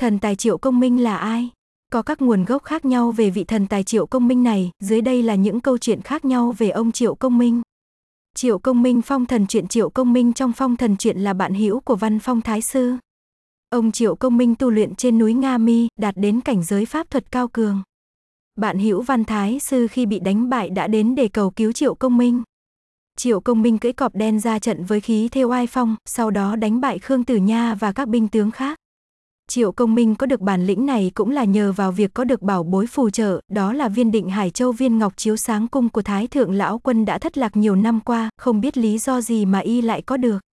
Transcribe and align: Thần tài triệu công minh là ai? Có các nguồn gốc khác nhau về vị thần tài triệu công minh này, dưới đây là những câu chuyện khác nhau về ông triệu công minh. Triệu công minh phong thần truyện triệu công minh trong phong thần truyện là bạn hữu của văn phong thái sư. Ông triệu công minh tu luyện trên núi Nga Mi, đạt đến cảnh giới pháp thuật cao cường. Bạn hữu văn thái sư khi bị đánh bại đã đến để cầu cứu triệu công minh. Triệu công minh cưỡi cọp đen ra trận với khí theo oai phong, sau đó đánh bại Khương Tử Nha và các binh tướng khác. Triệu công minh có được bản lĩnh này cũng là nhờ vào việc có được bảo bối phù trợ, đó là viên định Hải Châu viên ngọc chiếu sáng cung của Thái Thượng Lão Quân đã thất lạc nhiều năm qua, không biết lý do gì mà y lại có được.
Thần 0.00 0.18
tài 0.18 0.36
triệu 0.36 0.58
công 0.58 0.80
minh 0.80 1.02
là 1.02 1.16
ai? 1.16 1.50
Có 1.92 2.02
các 2.02 2.22
nguồn 2.22 2.44
gốc 2.44 2.64
khác 2.64 2.84
nhau 2.84 3.12
về 3.12 3.30
vị 3.30 3.44
thần 3.44 3.66
tài 3.66 3.84
triệu 3.84 4.06
công 4.06 4.28
minh 4.28 4.42
này, 4.42 4.70
dưới 4.80 5.00
đây 5.00 5.22
là 5.22 5.34
những 5.34 5.60
câu 5.60 5.78
chuyện 5.78 6.02
khác 6.02 6.24
nhau 6.24 6.54
về 6.58 6.70
ông 6.70 6.92
triệu 6.92 7.14
công 7.14 7.38
minh. 7.38 7.62
Triệu 8.34 8.58
công 8.58 8.82
minh 8.82 9.02
phong 9.02 9.26
thần 9.26 9.46
truyện 9.46 9.68
triệu 9.68 9.90
công 9.90 10.12
minh 10.12 10.32
trong 10.32 10.52
phong 10.52 10.76
thần 10.76 10.96
truyện 10.96 11.18
là 11.18 11.32
bạn 11.32 11.54
hữu 11.54 11.80
của 11.80 11.96
văn 11.96 12.18
phong 12.18 12.40
thái 12.40 12.62
sư. 12.62 12.94
Ông 13.70 13.92
triệu 13.92 14.16
công 14.16 14.36
minh 14.36 14.54
tu 14.54 14.70
luyện 14.70 14.94
trên 14.94 15.18
núi 15.18 15.34
Nga 15.34 15.58
Mi, 15.58 15.88
đạt 16.00 16.16
đến 16.16 16.40
cảnh 16.40 16.62
giới 16.62 16.84
pháp 16.84 17.10
thuật 17.10 17.32
cao 17.32 17.48
cường. 17.48 17.82
Bạn 18.56 18.78
hữu 18.78 19.02
văn 19.02 19.24
thái 19.24 19.58
sư 19.60 19.86
khi 19.86 20.06
bị 20.06 20.20
đánh 20.20 20.48
bại 20.48 20.70
đã 20.70 20.86
đến 20.86 21.14
để 21.14 21.28
cầu 21.28 21.50
cứu 21.50 21.72
triệu 21.72 21.94
công 21.94 22.16
minh. 22.16 22.42
Triệu 23.16 23.40
công 23.40 23.62
minh 23.62 23.78
cưỡi 23.78 23.92
cọp 23.92 24.14
đen 24.14 24.40
ra 24.40 24.58
trận 24.58 24.84
với 24.84 25.00
khí 25.00 25.28
theo 25.28 25.48
oai 25.48 25.66
phong, 25.66 25.96
sau 26.08 26.30
đó 26.30 26.56
đánh 26.56 26.80
bại 26.80 26.98
Khương 26.98 27.24
Tử 27.24 27.36
Nha 27.36 27.74
và 27.74 27.92
các 27.92 28.08
binh 28.08 28.28
tướng 28.28 28.50
khác. 28.50 28.78
Triệu 29.48 29.72
công 29.72 29.94
minh 29.94 30.14
có 30.14 30.26
được 30.26 30.40
bản 30.40 30.66
lĩnh 30.66 30.86
này 30.86 31.10
cũng 31.14 31.30
là 31.30 31.44
nhờ 31.44 31.72
vào 31.72 31.92
việc 31.92 32.14
có 32.14 32.24
được 32.24 32.42
bảo 32.42 32.62
bối 32.62 32.86
phù 32.86 33.10
trợ, 33.10 33.40
đó 33.48 33.72
là 33.72 33.88
viên 33.88 34.10
định 34.10 34.30
Hải 34.30 34.50
Châu 34.50 34.72
viên 34.72 34.98
ngọc 34.98 35.12
chiếu 35.16 35.36
sáng 35.36 35.68
cung 35.68 35.88
của 35.88 36.02
Thái 36.02 36.26
Thượng 36.26 36.52
Lão 36.52 36.78
Quân 36.78 37.04
đã 37.04 37.18
thất 37.18 37.38
lạc 37.38 37.56
nhiều 37.56 37.76
năm 37.76 38.00
qua, 38.00 38.30
không 38.38 38.60
biết 38.60 38.78
lý 38.78 38.98
do 38.98 39.20
gì 39.20 39.44
mà 39.44 39.58
y 39.58 39.82
lại 39.82 40.02
có 40.02 40.16
được. 40.16 40.45